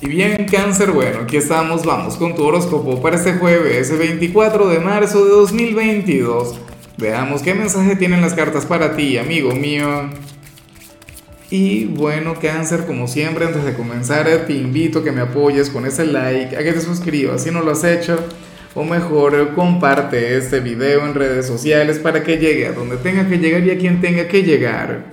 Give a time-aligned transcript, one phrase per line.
[0.00, 4.78] Y bien, cáncer, bueno, aquí estamos, vamos con tu horóscopo para este jueves, 24 de
[4.78, 6.54] marzo de 2022.
[6.98, 10.08] Veamos qué mensaje tienen las cartas para ti, amigo mío.
[11.50, 15.84] Y bueno, cáncer, como siempre, antes de comenzar, te invito a que me apoyes con
[15.84, 18.24] ese like, a que te suscribas si no lo has hecho,
[18.76, 23.38] o mejor, comparte este video en redes sociales para que llegue a donde tenga que
[23.38, 25.06] llegar y a quien tenga que llegar.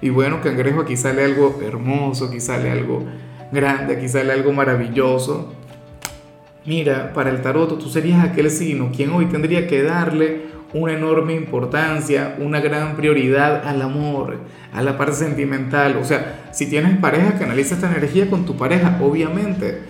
[0.00, 3.06] Y bueno, cangrejo, aquí sale algo hermoso, aquí sale algo
[3.52, 5.52] grande, aquí sale algo maravilloso.
[6.64, 11.34] Mira, para el tarot tú serías aquel signo quien hoy tendría que darle una enorme
[11.34, 14.38] importancia, una gran prioridad al amor,
[14.72, 15.96] a la parte sentimental.
[15.96, 19.82] O sea, si tienes pareja, canaliza esta energía con tu pareja, obviamente.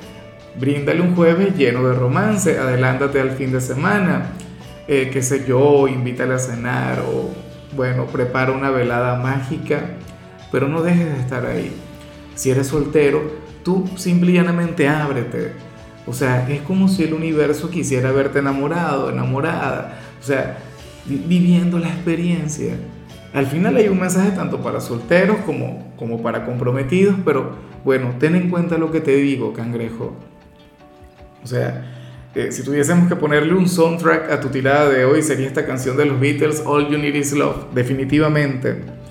[0.58, 4.32] Bríndale un jueves lleno de romance, adelántate al fin de semana,
[4.88, 7.30] eh, qué sé yo, invítale a cenar o,
[7.74, 9.80] bueno, prepara una velada mágica,
[10.50, 11.72] pero no dejes de estar ahí.
[12.34, 15.52] Si eres soltero, tú simple y ábrete.
[16.06, 19.98] O sea, es como si el universo quisiera verte enamorado, enamorada.
[20.20, 20.58] O sea,
[21.06, 22.74] viviendo la experiencia.
[23.32, 28.34] Al final hay un mensaje tanto para solteros como, como para comprometidos, pero bueno, ten
[28.36, 30.14] en cuenta lo que te digo, cangrejo.
[31.42, 31.92] O sea,
[32.34, 35.96] eh, si tuviésemos que ponerle un soundtrack a tu tirada de hoy, sería esta canción
[35.96, 39.01] de los Beatles, All You Need Is Love, definitivamente.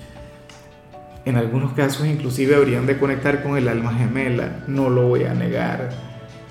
[1.24, 5.34] En algunos casos inclusive habrían de conectar con el alma gemela, no lo voy a
[5.34, 5.90] negar.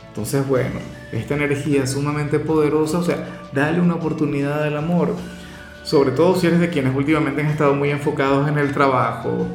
[0.07, 0.79] Entonces, bueno,
[1.11, 3.17] esta energía sumamente poderosa, o sea,
[3.53, 5.13] dale una oportunidad al amor,
[5.83, 9.47] sobre todo si eres de quienes últimamente han estado muy enfocados en el trabajo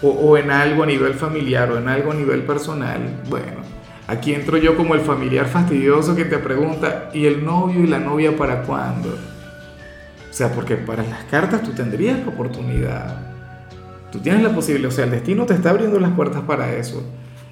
[0.00, 3.00] o, o en algo a nivel familiar o en algo a nivel personal.
[3.28, 3.60] Bueno,
[4.06, 7.98] aquí entro yo como el familiar fastidioso que te pregunta, ¿y el novio y la
[7.98, 9.10] novia para cuándo?
[9.10, 13.31] O sea, porque para las cartas tú tendrías la oportunidad.
[14.12, 17.02] Tú tienes la posibilidad, o sea, el destino te está abriendo las puertas para eso.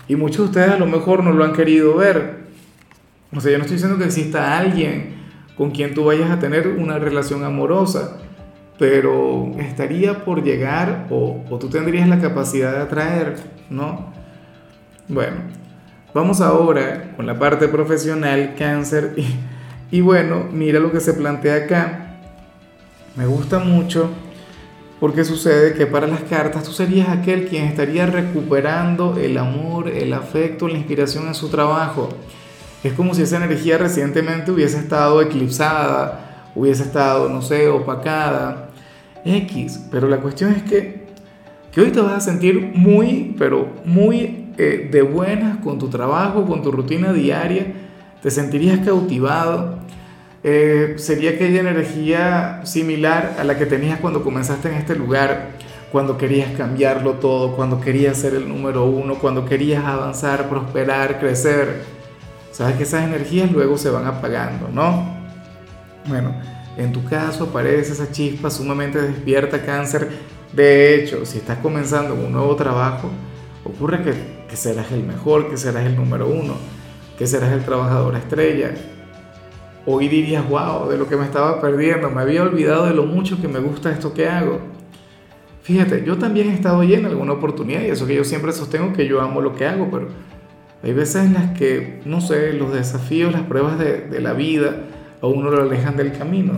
[0.07, 2.41] Y muchos de ustedes a lo mejor no lo han querido ver.
[3.35, 5.15] O sea, yo no estoy diciendo que exista alguien
[5.57, 8.19] con quien tú vayas a tener una relación amorosa,
[8.79, 13.37] pero estaría por llegar o, tú tendrías la capacidad de atraer,
[13.71, 14.13] ¿no?
[15.09, 15.37] Bueno,
[16.13, 19.15] vamos ahora con la parte profesional, cáncer.
[19.93, 22.21] Y bueno, mira lo que se plantea acá.
[23.17, 24.09] Me gusta mucho
[25.01, 30.13] porque sucede que para las cartas tú serías aquel quien estaría recuperando el amor, el
[30.13, 32.11] afecto, la inspiración en su trabajo.
[32.85, 38.69] Es como si esa energía recientemente hubiese estado eclipsada, hubiese estado, no sé, opacada,
[39.25, 39.87] X.
[39.91, 41.07] Pero la cuestión es que,
[41.73, 46.45] que hoy te vas a sentir muy, pero muy eh, de buenas con tu trabajo,
[46.45, 47.73] con tu rutina diaria.
[48.23, 49.79] Te sentirías cautivado
[50.43, 55.51] eh, sería aquella energía similar a la que tenías cuando comenzaste en este lugar,
[55.93, 61.83] cuando querías cambiarlo todo, cuando querías ser el número uno, cuando querías avanzar, prosperar, crecer.
[62.53, 65.19] Sabes que esas energías luego se van apagando, ¿no?
[66.07, 66.35] Bueno,
[66.79, 70.09] en tu caso aparece esa chispa sumamente despierta, cáncer.
[70.53, 73.11] De hecho, si estás comenzando un nuevo trabajo,
[73.65, 74.15] ocurre que,
[74.49, 76.55] que serás el mejor, que serás el número uno,
[77.19, 78.73] que serás el trabajador estrella,
[79.87, 83.41] Hoy dirías, wow, de lo que me estaba perdiendo, me había olvidado de lo mucho
[83.41, 84.61] que me gusta esto que hago.
[85.63, 88.93] Fíjate, yo también he estado ahí en alguna oportunidad y eso que yo siempre sostengo
[88.93, 90.09] que yo amo lo que hago, pero
[90.83, 94.75] hay veces en las que, no sé, los desafíos, las pruebas de, de la vida
[95.23, 96.55] a uno lo alejan del camino.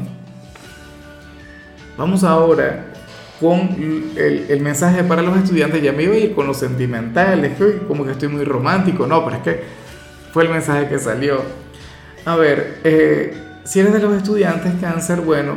[1.97, 2.87] Vamos ahora
[3.41, 3.59] con
[4.17, 5.83] el, el, mensaje para los estudiantes.
[5.83, 9.07] Ya me iba a ir con lo sentimental, es que como que estoy muy romántico.
[9.07, 9.61] No, pero es que
[10.33, 11.43] fue el mensaje que salió.
[12.25, 13.35] A ver, eh,
[13.65, 15.57] si eres de los estudiantes cáncer, bueno,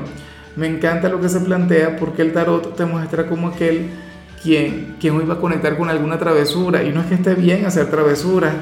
[0.56, 3.90] me encanta lo que se plantea porque el tarot te muestra como aquel
[4.42, 6.84] quien, quien hoy va a conectar con alguna travesura.
[6.84, 8.54] Y no es que esté bien hacer travesuras,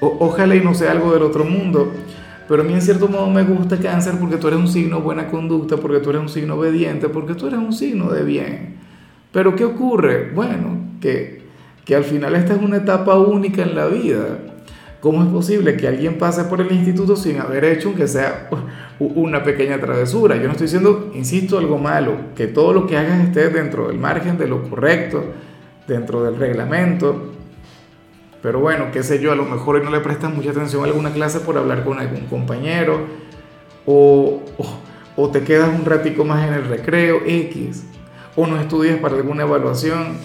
[0.00, 1.92] ojalá y no sea algo del otro mundo.
[2.48, 5.26] Pero a mí en cierto modo me gusta cáncer porque tú eres un signo buena
[5.26, 8.76] conducta, porque tú eres un signo obediente, porque tú eres un signo de bien.
[9.32, 10.30] Pero ¿qué ocurre?
[10.32, 11.42] Bueno, que,
[11.84, 14.38] que al final esta es una etapa única en la vida.
[15.00, 18.50] ¿Cómo es posible que alguien pase por el instituto sin haber hecho, aunque sea
[18.98, 20.34] una pequeña travesura?
[20.36, 23.98] Yo no estoy diciendo, insisto, algo malo, que todo lo que hagas esté dentro del
[23.98, 25.22] margen de lo correcto,
[25.86, 27.30] dentro del reglamento.
[28.42, 31.12] Pero bueno, qué sé yo, a lo mejor no le prestas mucha atención a alguna
[31.12, 32.98] clase por hablar con algún compañero,
[33.86, 34.80] o, o,
[35.14, 37.84] o te quedas un ratico más en el recreo, X,
[38.34, 40.16] o no estudias para alguna evaluación.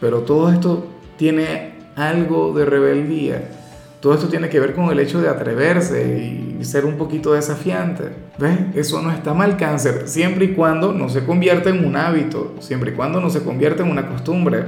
[0.00, 0.86] Pero todo esto
[1.18, 3.50] tiene algo de rebeldía
[4.04, 8.10] todo esto tiene que ver con el hecho de atreverse y ser un poquito desafiante.
[8.36, 8.58] ¿Ves?
[8.74, 12.90] Eso no está mal cáncer, siempre y cuando no se convierta en un hábito, siempre
[12.90, 14.62] y cuando no se convierta en una costumbre.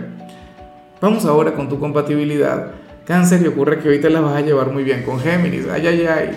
[1.02, 2.70] Vamos ahora con tu compatibilidad.
[3.04, 5.66] Cáncer y ocurre que hoy te la vas a llevar muy bien con Géminis.
[5.70, 6.30] Ay, ay, ay.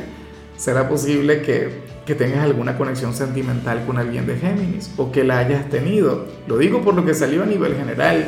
[0.57, 5.37] ¿Será posible que, que tengas alguna conexión sentimental con alguien de Géminis o que la
[5.37, 6.25] hayas tenido?
[6.47, 8.25] Lo digo por lo que salió a nivel general.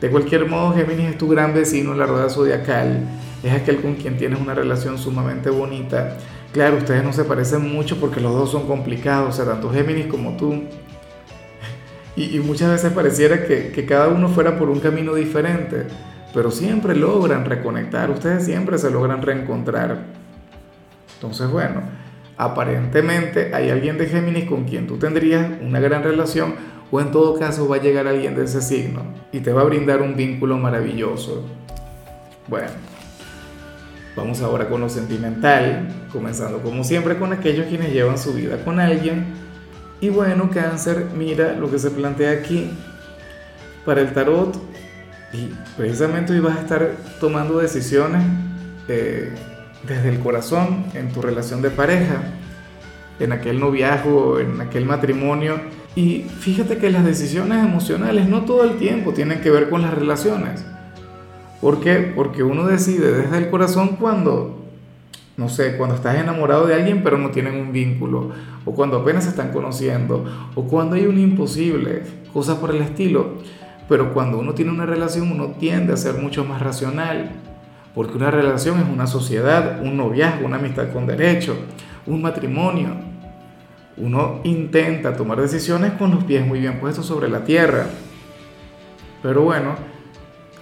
[0.00, 3.06] De cualquier modo, Géminis es tu gran vecino en la rueda zodiacal.
[3.44, 6.16] Es aquel con quien tienes una relación sumamente bonita.
[6.52, 10.06] Claro, ustedes no se parecen mucho porque los dos son complicados, o sea, tanto Géminis
[10.06, 10.64] como tú.
[12.16, 15.88] Y, muchas veces pareciera que, que cada uno fuera por un camino diferente
[16.34, 19.98] pero siempre logran reconectar, ustedes siempre se logran reencontrar.
[21.14, 21.82] Entonces, bueno,
[22.36, 26.56] aparentemente hay alguien de Géminis con quien tú tendrías una gran relación
[26.90, 29.64] o en todo caso va a llegar alguien de ese signo y te va a
[29.64, 31.44] brindar un vínculo maravilloso.
[32.48, 32.68] Bueno,
[34.16, 38.80] vamos ahora con lo sentimental, comenzando como siempre con aquellos quienes llevan su vida con
[38.80, 39.26] alguien.
[40.00, 42.70] Y bueno, cáncer, mira lo que se plantea aquí.
[43.84, 44.56] Para el tarot,
[45.32, 48.22] y precisamente hoy vas a estar tomando decisiones
[48.88, 49.34] eh,
[49.86, 52.22] desde el corazón en tu relación de pareja,
[53.18, 55.60] en aquel noviazgo, en aquel matrimonio.
[55.96, 59.92] Y fíjate que las decisiones emocionales no todo el tiempo tienen que ver con las
[59.92, 60.64] relaciones.
[61.64, 62.12] ¿Por qué?
[62.14, 64.66] Porque uno decide desde el corazón cuando,
[65.38, 68.32] no sé, cuando estás enamorado de alguien pero no tienen un vínculo,
[68.66, 72.02] o cuando apenas están conociendo, o cuando hay un imposible,
[72.34, 73.36] cosas por el estilo.
[73.88, 77.30] Pero cuando uno tiene una relación, uno tiende a ser mucho más racional,
[77.94, 81.56] porque una relación es una sociedad, un noviazgo, una amistad con derecho,
[82.06, 82.90] un matrimonio.
[83.96, 87.86] Uno intenta tomar decisiones con los pies muy bien puestos sobre la tierra.
[89.22, 89.93] Pero bueno,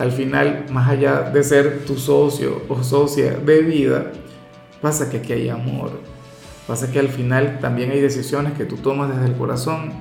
[0.02, 4.10] al final, más allá de ser tu socio o socia de vida,
[4.80, 5.92] pasa que aquí hay amor.
[6.66, 9.92] Pasa que al final también hay decisiones que tú tomas desde el corazón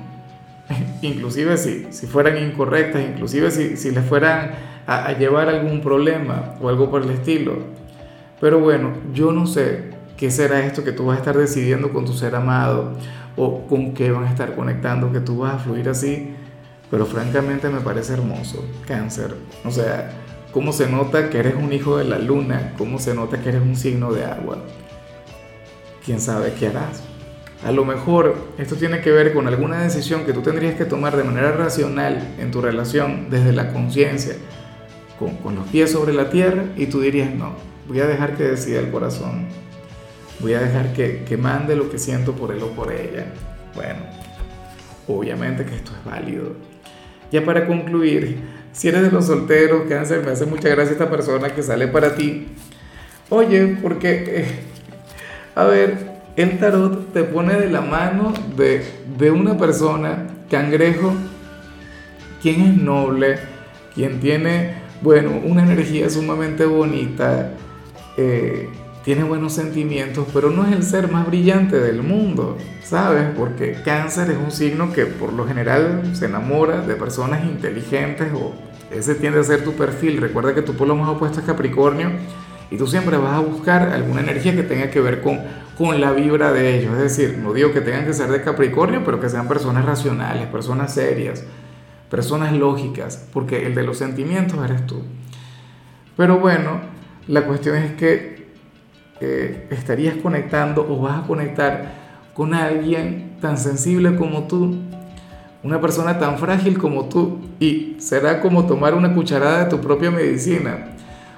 [1.02, 4.52] inclusive si, si fueran incorrectas, inclusive si, si les fueran
[4.86, 7.58] a, a, llevar algún problema o algo por el estilo.
[8.40, 12.04] Pero bueno, yo no sé qué será esto que tú vas a estar decidiendo con
[12.04, 12.94] tu ser amado
[13.36, 16.34] o con qué van a estar conectando, que tú vas a fluir así.
[16.92, 19.34] Pero francamente me parece hermoso, cáncer.
[19.64, 20.10] O sea,
[20.52, 23.62] cómo se nota que eres un hijo de la luna, cómo se nota que eres
[23.62, 24.58] un signo de agua.
[26.04, 27.02] ¿Quién sabe qué harás?
[27.64, 31.16] A lo mejor esto tiene que ver con alguna decisión que tú tendrías que tomar
[31.16, 34.34] de manera racional en tu relación, desde la conciencia,
[35.18, 37.54] con, con, los pies sobre la tierra, y tú dirías, no,
[37.88, 39.46] voy a dejar que decida el corazón,
[40.40, 43.32] voy a dejar que, que mande lo que siento por él o por ella.
[43.74, 44.00] Bueno,
[45.08, 46.71] obviamente que esto es válido.
[47.32, 48.36] Ya para concluir,
[48.72, 52.14] si eres de los solteros, cáncer, me hace mucha gracia esta persona que sale para
[52.14, 52.48] ti.
[53.30, 54.46] Oye, porque, eh,
[55.54, 61.14] a ver, el tarot te pone de la mano de, una persona, cangrejo,
[62.42, 63.38] quien es noble,
[63.94, 67.52] quien tiene, bueno, una energía sumamente bonita,
[68.18, 68.68] eh,
[69.04, 73.26] tiene buenos sentimientos, pero no es el ser más brillante del mundo, ¿sabes?
[73.36, 78.52] Porque cáncer es un signo que por lo general se enamora de personas inteligentes o
[78.90, 80.20] ese tiende a ser tu perfil.
[80.20, 82.10] Recuerda que tu polo más opuesto es Capricornio
[82.70, 85.40] y tú siempre vas a buscar alguna energía que tenga que ver con
[85.76, 86.92] con la vibra de ellos.
[86.94, 90.46] Es decir, no digo que tengan que ser de Capricornio, pero que sean personas racionales,
[90.46, 91.44] personas serias,
[92.10, 95.02] personas lógicas, porque el de los sentimientos eres tú.
[96.16, 96.80] Pero bueno,
[97.26, 98.31] la cuestión es que
[99.70, 101.92] estarías conectando o vas a conectar
[102.34, 104.76] con alguien tan sensible como tú,
[105.62, 110.10] una persona tan frágil como tú, y será como tomar una cucharada de tu propia
[110.10, 110.88] medicina.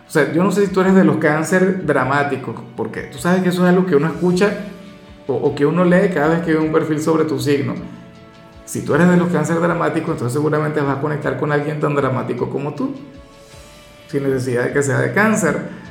[0.06, 3.42] O sea, yo no sé si tú eres de los cáncer dramáticos, porque tú sabes
[3.42, 4.52] que eso es algo que uno escucha
[5.26, 7.74] o, que uno lee cada vez que ve un perfil sobre tu signo.
[8.64, 11.94] Si tú eres de los cáncer dramáticos, entonces seguramente vas a conectar con alguien tan
[11.94, 12.94] dramático como tú,
[14.08, 15.83] sin necesidad de que sea de cáncer.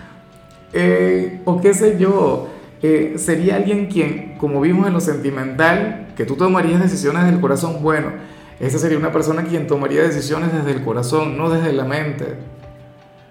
[0.73, 2.49] Eh, o qué sé yo,
[2.81, 7.77] eh, sería alguien quien, como vimos en lo sentimental, que tú tomarías decisiones del corazón,
[7.81, 8.07] bueno,
[8.59, 12.37] esa sería una persona quien tomaría decisiones desde el corazón, no desde la mente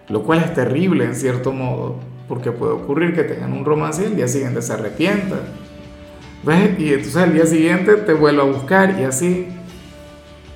[0.09, 1.97] lo cual es terrible en cierto modo,
[2.29, 5.41] porque puede ocurrir que tengan un romance y el día siguiente se arrepientan.
[6.45, 6.79] ¿Ves?
[6.79, 9.49] Y entonces al día siguiente te vuelvo a buscar y así.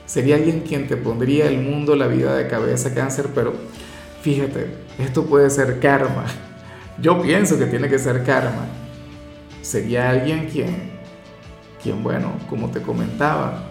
[0.05, 3.55] Sería alguien quien te pondría el mundo, la vida de cabeza, cáncer, pero
[4.21, 4.67] fíjate,
[4.99, 6.27] esto puede ser karma.
[7.01, 8.67] Yo pienso que tiene que ser karma.
[9.63, 10.93] Sería alguien quien,
[11.83, 13.65] quien bueno, como te comentaba,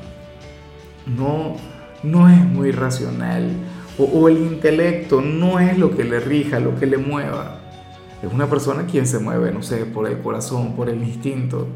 [1.05, 1.55] no,
[2.03, 3.51] no es muy racional
[3.97, 7.59] o, el intelecto no es lo que le rija, lo que le mueva.
[8.21, 11.67] Es una persona quien se mueve, no sé, por el corazón, por el instinto.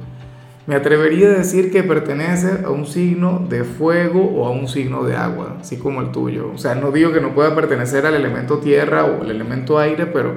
[0.68, 5.03] me atrevería a decir que pertenece a un signo de fuego o a un signo
[5.03, 6.51] de agua, así como el tuyo.
[6.53, 10.06] O sea, no digo que no pueda pertenecer al elemento tierra o al elemento aire,
[10.06, 10.36] pero,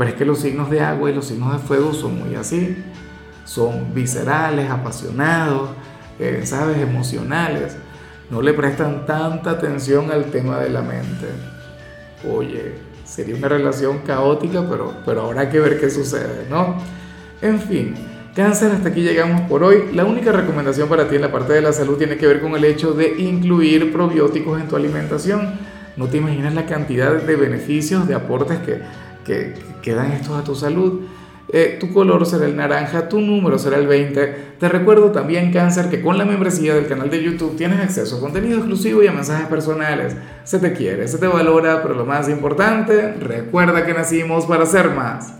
[0.00, 2.74] pero es que los signos de agua y los signos de fuego son muy así.
[3.44, 5.68] Son viscerales, apasionados,
[6.18, 6.78] eh, ¿sabes?
[6.78, 7.76] Emocionales.
[8.30, 11.26] No le prestan tanta atención al tema de la mente.
[12.26, 16.76] Oye, sería una relación caótica, pero, pero habrá que ver qué sucede, ¿no?
[17.42, 17.94] En fin,
[18.34, 19.90] cáncer, hasta aquí llegamos por hoy.
[19.92, 22.54] La única recomendación para ti en la parte de la salud tiene que ver con
[22.54, 25.58] el hecho de incluir probióticos en tu alimentación.
[25.98, 28.80] No te imaginas la cantidad de beneficios, de aportes que,
[29.24, 31.00] que, que dan estos a tu salud.
[31.52, 34.54] Eh, tu color será el naranja, tu número será el 20.
[34.58, 38.20] Te recuerdo también, cáncer, que con la membresía del canal de YouTube tienes acceso a
[38.20, 40.16] contenido exclusivo y a mensajes personales.
[40.44, 44.90] Se te quiere, se te valora, pero lo más importante, recuerda que nacimos para ser
[44.90, 45.34] más.